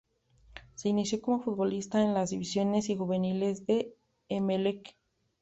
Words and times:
Se 0.73 0.89
inició 0.89 1.21
como 1.21 1.43
futbolista 1.43 2.01
en 2.01 2.15
las 2.15 2.31
divisiones 2.31 2.87
juveniles 2.87 3.67
del 3.67 3.93
Emelec. 4.29 4.95